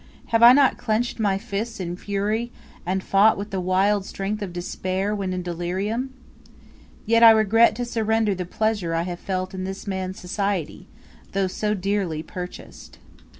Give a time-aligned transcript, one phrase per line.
[0.29, 2.51] Have I not clenched my fists in fury,
[2.87, 6.11] and fought with the wild strength of despair when in delirium?
[7.05, 10.87] Yet, I regret to surrender the pleasure I have felt in this man's society,
[11.33, 12.97] though so dearly purchased.